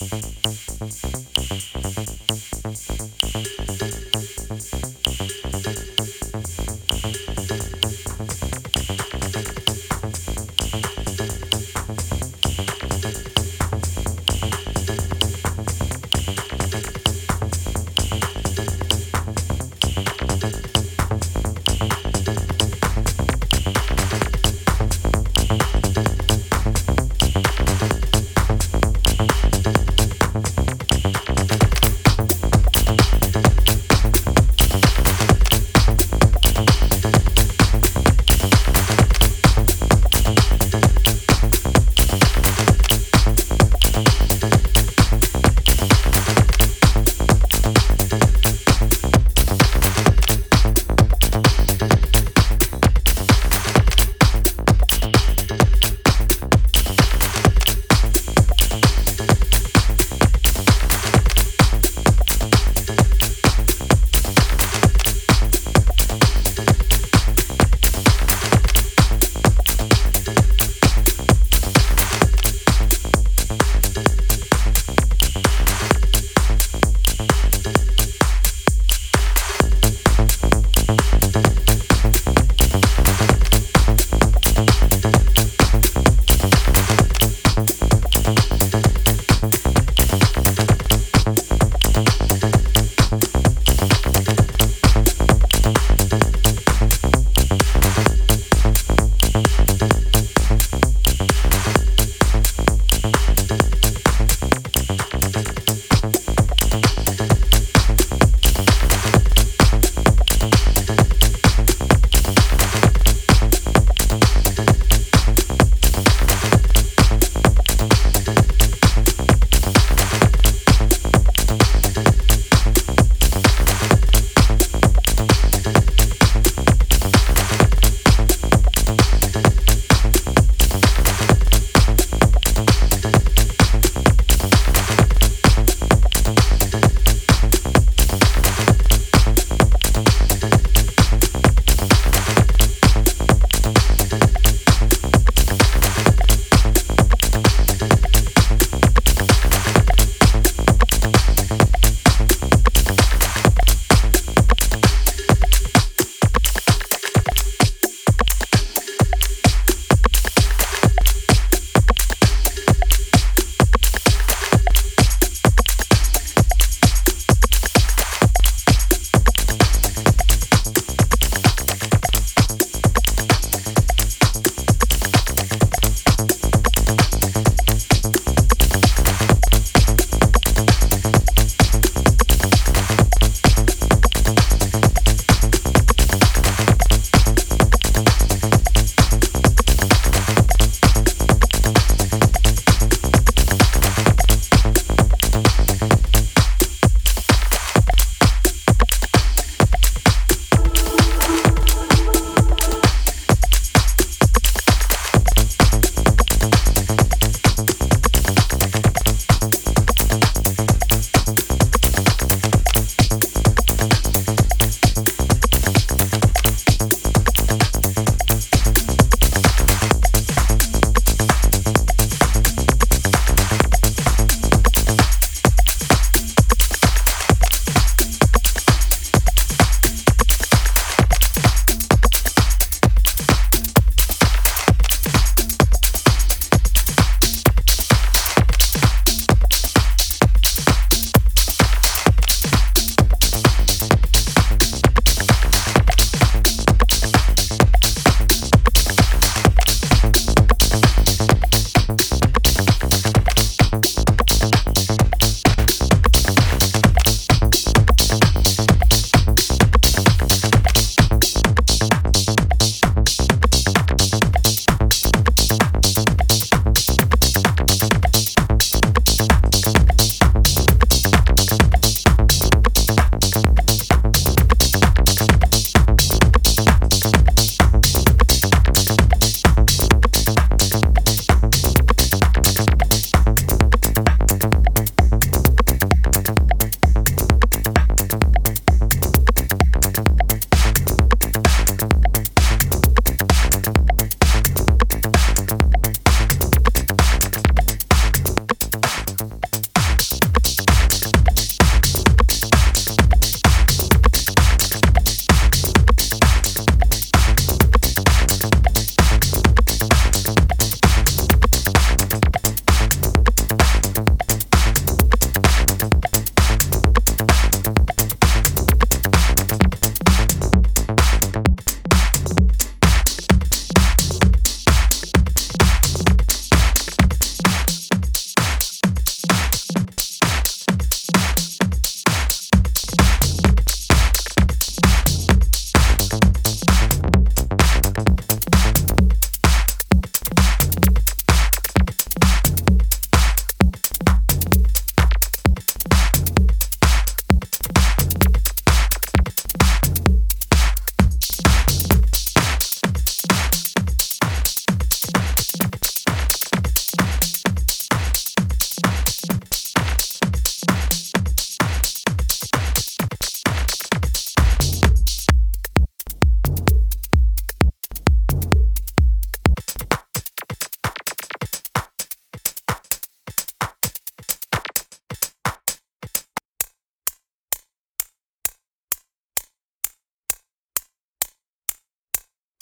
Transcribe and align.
Música 0.00 1.33